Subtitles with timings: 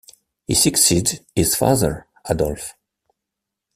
[0.47, 2.73] He succeeded his father, Adolphe.